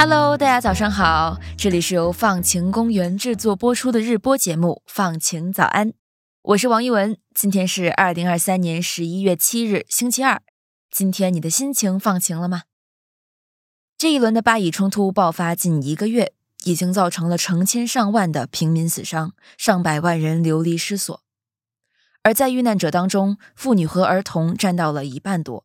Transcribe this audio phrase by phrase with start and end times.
[0.00, 5.90] Hello，大家早上好，这里是由放晴公园制作播出的日播节目《放晴早安》，
[6.40, 7.18] 我是王一文。
[7.34, 10.40] 今天是二零二三年十一月七日，星期二。
[10.88, 12.62] 今天你的心情放晴了吗？
[13.98, 21.20] 这一轮的巴以冲突爆发近一个月，已经造成了成千上万的平民死伤，上百万人流离失所。
[22.22, 25.64] 而在遇难者当中，妇女和儿童占到了一半多。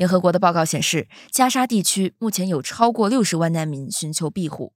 [0.00, 4.72] 联合国的报告显示，加沙地区目前有超过六十万难民寻求庇护，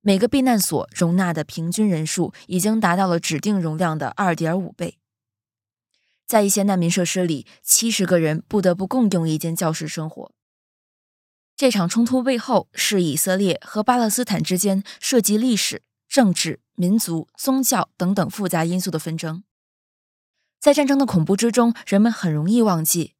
[0.00, 4.98] 每个避难所容纳的平均人数已经达到了指定容量的二点五倍。
[6.26, 10.32] 在一些难民设施里，七十个人不得不共用一间教室生活。
[11.54, 19.44] 这场冲突背后是以色列和巴勒斯坦之间涉及历史、政治、民族、宗教等等复杂因素的纷争。
[20.58, 23.14] 在战争的恐怖之中，人们很容易忘记。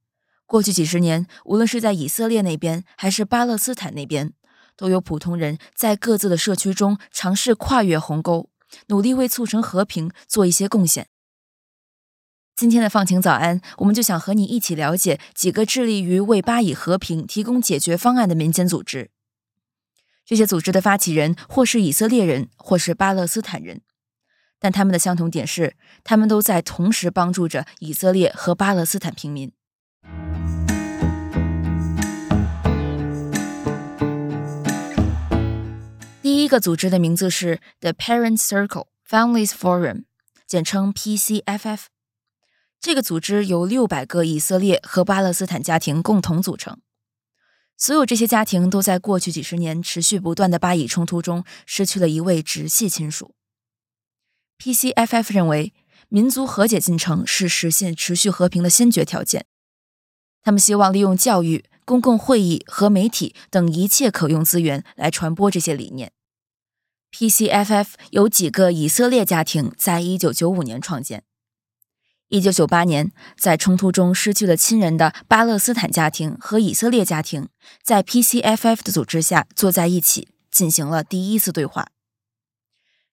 [0.53, 4.35] 过去几十年，无论是在以色列那边还是巴勒斯坦那边，
[4.77, 8.51] 都有普通人在各自的社区中尝试跨越鸿沟，
[8.89, 11.07] 努力为促成和平做一些贡献。
[12.55, 19.11] 今天的放晴早安，我们就想和你一起了解几个致力于为巴以和平提供解决方案的民间组织。
[20.27, 23.81] 这些组织的发起人或是以色列人，或是巴勒斯坦人，
[24.61, 29.51] 但他们的相同点是，他们都在同时帮助着以色列和巴勒斯坦平民。
[36.43, 40.07] 第一个组织的名字是 The Parent Circle Families Forum，
[40.45, 41.83] 简称 PCFF。
[42.81, 46.81] 这个组织由六百个以色列和巴勒斯坦家庭共同组成。
[47.77, 53.37] 所有这些家庭都在过去几十年持续不断的巴以冲突中失去了一位直系亲属。
[54.59, 55.73] PCFF 认为，
[56.09, 59.47] 民族和解进程是实现持续和平的先决条件。
[60.43, 66.11] 他们希望利用教育、公共会议和媒体等一切可用资源来传播这些理念。
[67.13, 71.25] PCFF 有几个以色列家庭在一九九五年创建。
[72.29, 77.51] 一九九八年，在冲突中失去了亲人的巴勒斯坦家庭和以色列家庭，
[77.83, 81.89] 在 PCFF 的组织下坐在一起，进行了第一次对话。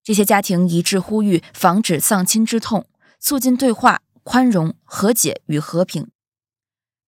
[0.02, 2.88] 这些家庭一致呼吁防止丧亲之痛，
[3.20, 6.10] 促进对话、宽容、和解与和平。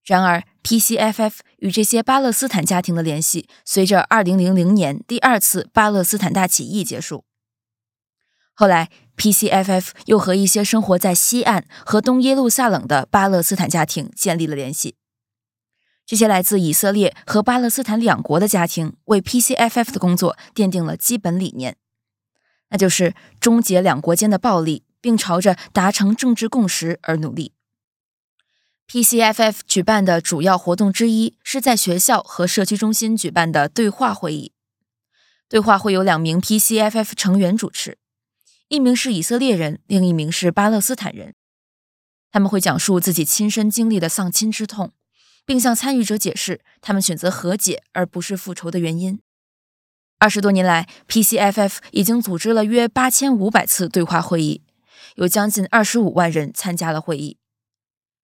[0.03, 7.25] 然而，PCFF 与这些巴勒斯坦家庭的联系随着2000年第二次巴勒斯坦大起义结束。
[8.53, 14.95] 后来，PCFF 又和一些生活在西岸和东耶路撒冷的巴勒斯坦家庭建立了联系。
[16.05, 21.77] 这些来自以色列和巴勒斯坦两国的家庭为 PCFF 的工作奠定了基本理念，
[22.69, 27.53] 那就是终结两国间的暴力，并朝着达成政治共识而努力。
[28.93, 34.51] PCFF 举办的主要活动之一是在学校和社区中心举办的对话会议。
[35.47, 37.97] 对话会有两名 PCFF 成员主持，
[38.67, 41.33] 一名是以色列人，另一名是巴勒斯坦人。
[42.33, 44.91] 他们会讲述自己亲身经历的丧亲之痛，
[45.45, 49.21] 并向参与者解释他们选择和解而不是复仇的原因。
[50.19, 54.61] 二十多年来，PCFF 已经组织了约八千五百次对话会议，
[55.15, 57.37] 有将近二十五万人参加了会议。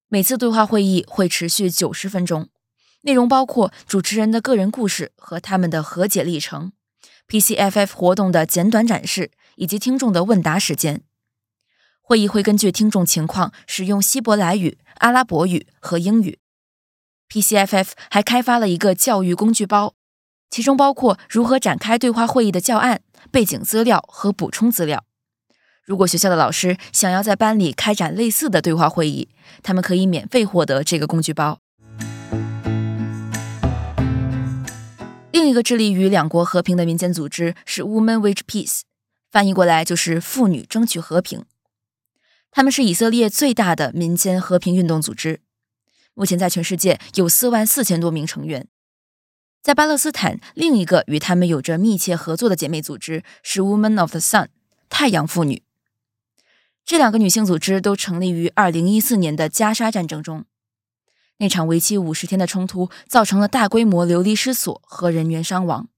[0.09, 2.47] 每次对话会议会持续九十分钟，
[3.01, 6.71] 内容包括主持人的个人故事和他们的和解历程
[7.27, 11.01] ，PCFF 活动的简短展示以及听众的问答时间。
[12.01, 16.39] 会议会根据听众情况使用希伯来语、阿拉伯语和英语。
[17.27, 19.95] PCFF 还开发了一个教育工具包，
[20.49, 25.03] 其中包括如何展开对话会议的教案、背景资料和补充资料。
[25.87, 29.29] 如果学校的老师想要在班里开展类似的对话会议，
[29.63, 31.61] 他们可以免费获得这个工具包。
[35.31, 38.81] 另一个致力于两国和平的民间组织是 Women Wage Peace，
[39.31, 41.45] 翻译过来就是“妇女争取和平”。
[42.51, 45.39] 他们是以色列最大的民间和平运动组织，
[46.13, 48.67] 目前在全世界有四万四千多名成员。
[49.63, 54.47] 在巴勒斯坦，另一个与他们有着密切合作的姐妹组织是 Women of the Sun，
[54.89, 55.63] 太阳妇女。
[56.87, 60.45] 这两个女性组织都成立于2014年的加沙战争中。
[61.39, 65.89] 那场为期五十天的冲突造成了大规模流离失所和人员伤亡。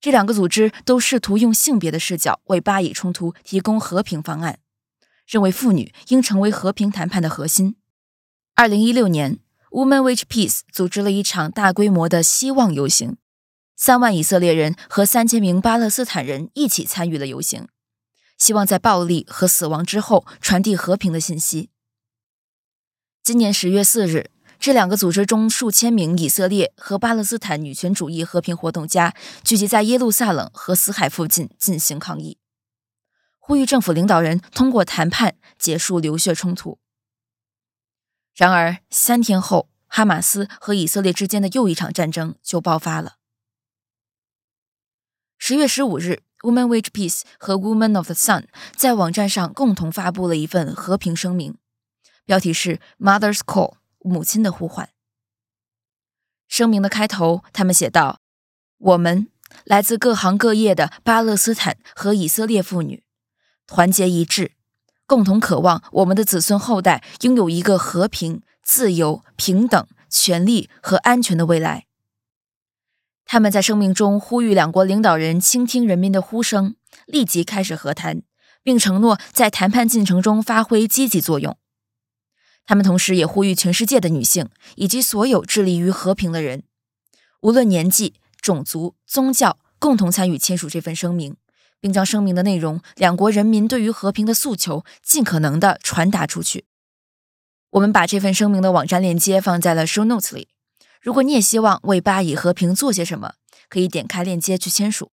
[0.00, 4.60] 这两个组织都试图用性别的视角为巴以冲突提供和平方案，
[5.26, 7.74] 认为妇女应成为和平谈判的核心。
[8.54, 9.40] 2016年
[9.72, 13.16] ，Women Wage Peace 组织了一场大规模的希望游行，
[13.74, 17.66] 三万以色列人和三千名巴勒斯坦人一起参与了游行。
[18.38, 21.70] 希望在暴力和死亡之后传递和平的信息。
[23.22, 32.38] 今年十月四日，这两个组织中数千名以色列和巴勒斯坦女权主义和平活动家聚集在耶路撒冷和死海附近进行抗议，
[33.38, 36.78] 呼吁政府领导人通过谈判结束流血冲突。
[38.34, 43.16] 然而，三天后，哈马斯和以色列之间的又一场战争就爆发了。
[45.38, 48.44] 十月十五日 Woman Wage Peace 和 Woman of the Sun
[48.76, 51.56] 在网站上共同发布了一份和平声明，
[52.24, 54.90] 标题是 “Mother's Call”（ 母亲的呼唤）。
[56.46, 58.20] 声明的开头，他们写道
[58.78, 59.26] ：“我们
[59.64, 63.02] 来自各行各业的巴勒斯坦和以色列妇女，
[63.66, 64.52] 团结一致，
[65.04, 71.85] 共同渴望我们的子孙后代拥有一个和平、自由、平等、权利和安全的未来。”
[73.26, 76.76] 他们在声明中呼吁两国领导人倾听人民的呼声，
[77.06, 78.22] 立即开始和谈，
[78.62, 81.58] 并承诺在谈判进程中发挥积极作用。
[82.64, 86.62] 他们同时也呼吁全世界的女性以及所有致力于和平的人，
[87.40, 91.36] 无论年纪、种族、宗教，共同参与签署这份声明，
[91.80, 96.64] 并将声明的内容、两国人民对于和平的诉求尽可能的传达出去。
[97.70, 100.48] 我们把这份声明的网站链接放在了 show notes 里。
[101.06, 103.34] 如果你也希望为巴以和平做些什么，
[103.68, 105.12] 可以点开链接去签署。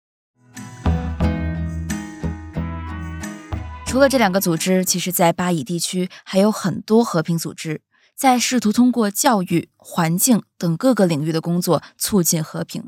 [3.86, 7.82] 除了这两个组织，其实，在巴以地区还有很多和平组织，
[8.16, 12.88] 在试图通过教育、环境等各个领域的工作促进和平。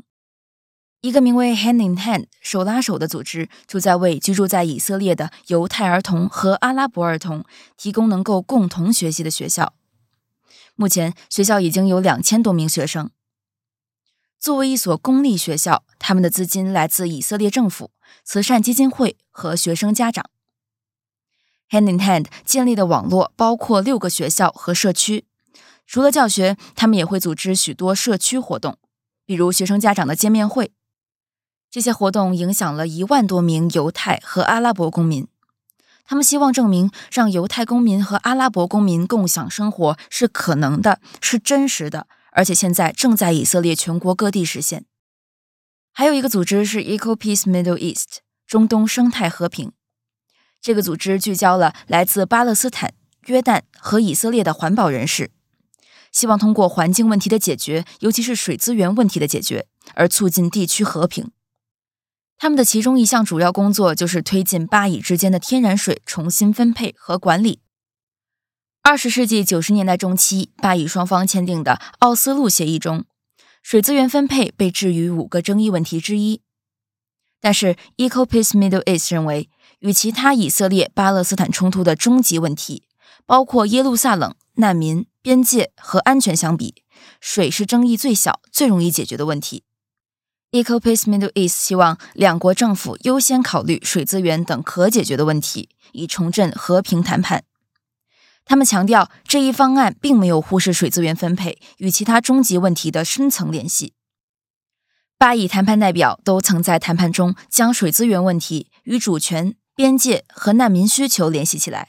[1.02, 7.44] 一个名为 Hand in Hand（ 手拉手）的组织，就在为居住在以色列的犹太儿童和阿拉伯儿童
[7.76, 9.74] 提供能够共同学习的学校。
[10.76, 13.10] 目前学校已经有两千多名学生。
[14.38, 17.90] 作为一所公立学校，他们的资金来自以色列政府、
[18.24, 20.28] 慈善基金会和学生家长。
[21.70, 25.24] Hand in Hand 建立的网络包括六个学校和社区。
[25.86, 28.78] 除了教学，他们也会组织许多社区活动，
[29.24, 30.72] 比如学生家长的见面会。
[31.70, 35.26] 这些活动影响了一万多名犹太和阿拉伯公民。
[36.06, 44.84] 他们希望证明，让犹太公民和阿拉伯公民共享生活是可能的，是真实的，而且现在正在以色列全国各地实现。
[45.92, 49.72] 还有一个组织是 Eco Peace Middle East（ 中东生态和平）。
[50.60, 52.94] 这个组织聚焦了来自巴勒斯坦、
[53.26, 55.30] 约旦和以色列的环保人士，
[56.10, 61.30] 希望通过环境问题的解决，尤其是水资源问题的解决，而促进地区和平。
[62.44, 67.60] 他们的其中一项主要工作就是推进巴以之间的天然水重新分配和管理。
[68.82, 73.06] 二十世纪九十年代中期，巴以双方签订的奥斯陆协议中，
[73.62, 76.42] 水资源分配被置于五个争议问题之一。
[77.40, 79.48] 但是，Eco Peace Middle East 认为，
[79.78, 82.82] 与其他以色列巴勒斯坦冲突的终极问题，
[83.24, 86.74] 包括耶路撒冷、难民、边界和安全相比，
[87.22, 89.64] 水是争议最小、最容易解决的问题。
[90.54, 97.42] Ecopace Middle East 希望两国政府优先考虑水资源等可解决的问题，以重振和平谈判。
[98.44, 103.94] 他们强调，这一方案并没有忽视水资源分配与其他终极问题的深层联系。
[105.18, 111.88] 巴以谈判代表都曾在谈判中将水资源问题与主权、边界和难民需求联系起来。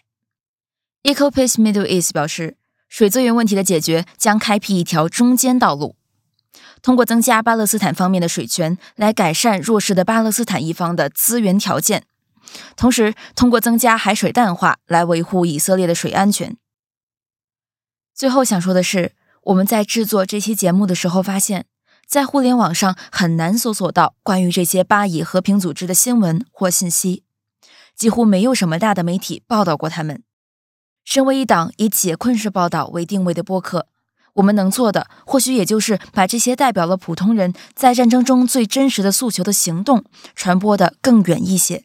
[1.03, 2.57] Ecopace Middle East 表示，
[2.89, 5.95] 水资源问题的解决将开辟一条中间道路。
[6.81, 12.01] 通过增加巴勒斯坦方面的水权，来改善弱势的巴勒斯坦一方的资源条件；
[12.75, 16.55] 同时，通过增加海水淡化来维护以色列的水安全。
[18.13, 21.65] 最后想说的是，我们在制作这期节目的时候发现，
[22.07, 27.23] 在互联网上很难搜索到关于这些巴以和平组织的新闻或信息，
[27.95, 30.23] 几乎没有什么大的媒体报道过他们。
[31.03, 33.87] 身为一档以解困式报道为定位的播客。
[34.35, 40.03] 我们能做的，或许也就是把这些代表了普通人在战争中最真实的诉求的行动
[40.35, 41.83] 传播的更远一些。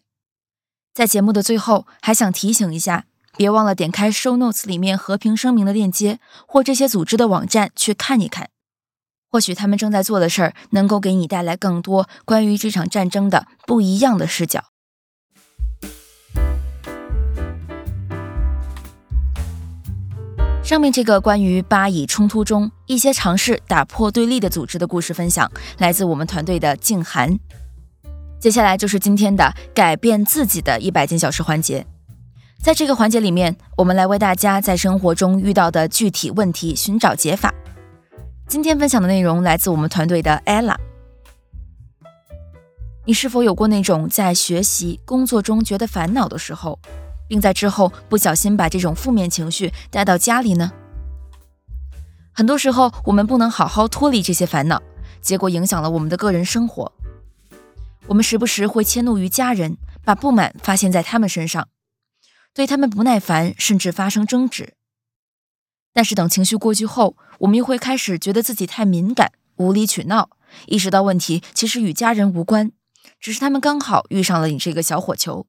[0.92, 3.04] 在节目的最后，还想提醒一下，
[3.37, 8.50] 别忘了点开 Show Notes 里面和平声明的链接，或这些组织的网站去看一看。
[9.30, 14.69] 或许他们正在做的事儿，能够给你带来更多关于这场战争的不一样的视角。
[20.70, 27.36] 上面这个关于巴以冲突中一些尝试打破对立的组织的故事分享，来自我们团队的静涵。
[28.38, 31.84] 接下来就是今天的改变自己的一百件小事环节。
[32.62, 37.52] 在这个环节里面，我们来为大家在生活中遇到的具体问题寻找解法。
[38.46, 40.76] 今天分享的内容来自我们团队的 Ella。
[43.06, 46.78] 你是否有过那种在学习、工作中觉得烦恼的时候？
[47.30, 50.72] 并在之后不小心把这种负面情绪带到家里呢？
[52.32, 54.82] 很多时候，我们不能好好脱离这些烦恼，
[55.20, 56.92] 结果影响了我们的个人生活。
[58.08, 61.68] 我们时不时会迁怒于家人，把不满发泄在他们身上，
[62.52, 64.75] 对他们不耐烦，甚至发生争执。
[65.92, 70.30] 但是等情绪过去后，我们又会开始觉得自己太敏感，无理取闹，
[70.66, 72.72] 意识到问题其实与家人无关，
[73.20, 75.46] 只是他们刚好遇上了你这个小火球。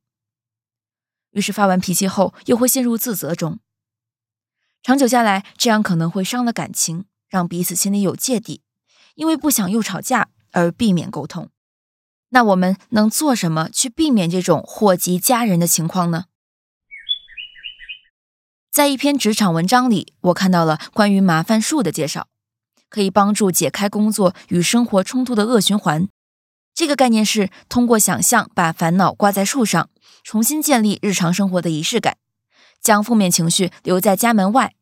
[1.31, 3.59] 于是发完脾气后，又会陷入自责中。
[4.83, 8.61] 长久下来，这样可能会伤了感情，让彼此心里有芥蒂，
[9.15, 11.49] 因为不想又吵架而避免沟通。
[12.29, 16.25] 那我们能做什么去避免这种祸及家人的情况呢？
[18.71, 22.29] 在一篇职场文章里，我看到了关于麻烦树的介绍，
[22.89, 26.07] 可以帮助解开工作与生活冲突的恶循环。
[26.81, 29.91] 这个概念是通过想象把烦恼挂在树上，
[30.23, 32.17] 重新建立日常生活的仪式感。
[32.81, 34.73] 将负面情绪留在家门外，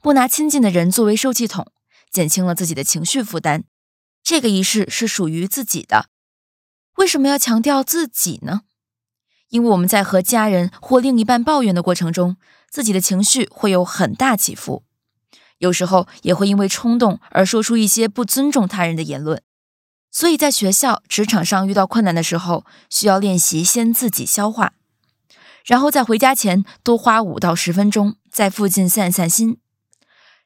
[0.00, 1.70] 不拿亲近的人作为受气筒，
[2.10, 3.64] 减轻了自己的情绪负担。
[4.22, 6.06] 这个仪式是属于自己的。
[6.96, 8.62] 为什么要强调自己呢？
[9.50, 12.38] 因为我们在和家人或另一半抱怨的过程中，
[12.70, 14.84] 自己的情绪会有很大起伏，
[15.58, 19.42] 有时候也会因为冲动而说出一些不尊重他人的言论。
[20.14, 24.74] 所以在学校、职场上遇到困难的时候，需要练习先自己消化。
[25.64, 29.58] 然后在回家前多花五到十分钟在附近散散心，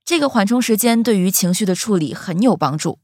[0.06, 2.98] 这个缓冲时间对于情绪的处理很有帮助。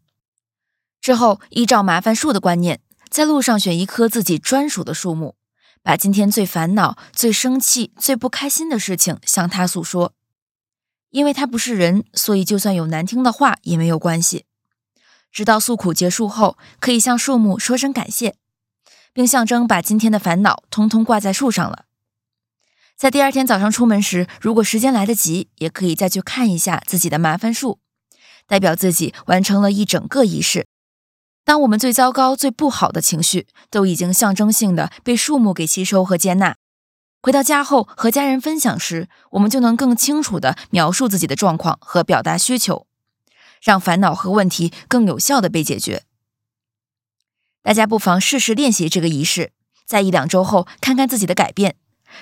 [1.03, 2.81] 之后依照麻烦树的观念，
[3.11, 5.37] 在路上选一棵自己专属的树木，
[5.83, 10.15] 把今天最烦恼、最生气、最不开心的事情向他诉说。
[11.11, 14.47] 因为他不是人，所以就算有难听的话也没有关系。
[15.35, 18.37] 直到诉苦结束后，可以向树木说声感谢，
[19.13, 21.87] 并象征把今天的烦恼通通挂在树上了。
[22.97, 27.81] 在第二天早上出门时，如果时间来得及，也可以再去看一下自己的麻烦树，
[28.47, 30.69] 代表自己完成了一整个仪式。
[31.45, 36.55] 当我们最糟糕、最不好的情绪都已经象征性的被树木给吸收和接纳，
[37.21, 42.87] 回到家后和家人分享时，我们就能更清楚的描述自己的状况和表达需求，
[43.65, 46.03] 让烦恼和问题更有效的被解决。
[47.63, 49.53] 大家不妨试试练习这个仪式，
[49.87, 51.77] 在一两周后看看自己的改变。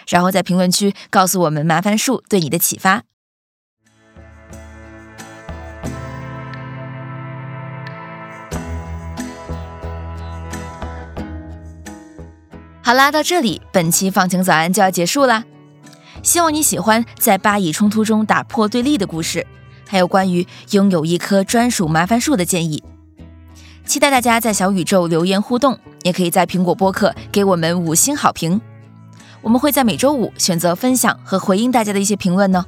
[0.08, 3.02] 然后在评论区告诉我们麻烦树对你的启发。
[12.84, 15.44] 好啦，到这里本期放晴早安就要结束啦。
[16.22, 19.46] 希望你喜欢在巴以冲突中打破对立的故事，
[19.92, 22.82] 还有关于拥有一棵专属麻烦树的建议。
[23.84, 28.58] 期待大家在小宇宙留言互动，也可以在苹果播客给我们五星好评。
[29.42, 32.64] 我们会在每周五选择分享和回应大家的一些评论呢。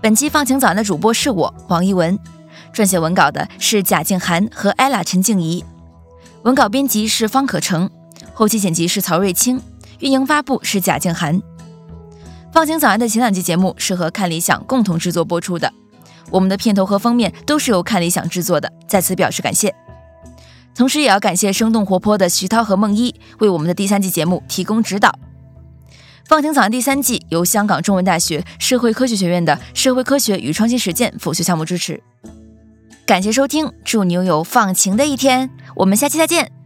[0.00, 2.18] 本期放晴早安的主播是我王一文，
[2.74, 5.64] 撰写文稿的是贾静涵和 Ella 陈静怡，
[6.42, 7.88] 文稿编辑是方可成，
[8.34, 9.62] 后期剪辑是曹瑞清，
[10.00, 11.40] 运营发布是贾静涵。
[12.52, 15.72] 放晴早安的前两期节目是和看理想共同制作播出的，
[16.30, 19.74] 我们的片头和封面都是由看理想制作的，在此表示感谢。
[20.74, 25.18] 同时，也要感谢生动活泼的徐涛和梦一为我们的第三季节目提供指导。
[26.26, 32.02] 放晴早安第三季由香港中文大学社会科学学院的社会科学与创新实践辅修项目支持。
[33.06, 35.50] 感谢收听，祝你拥有放晴的一天。
[35.76, 36.57] 我们下期再见。